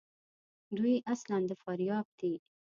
[0.77, 2.33] دوی اصلاُ د فاریاب دي.